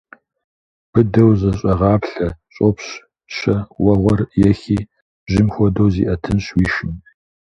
Быдэу 0.91 1.31
зэщӏэгъаплъэ, 1.39 2.27
щӏопщ 2.53 2.87
щэ 3.35 3.55
уэгъуэр 3.83 4.21
ехи, 4.49 4.77
жьым 5.31 5.47
хуэдэу 5.53 5.89
зиӏэтынщ 5.93 6.45
уи 6.57 6.65
шым. 6.73 6.93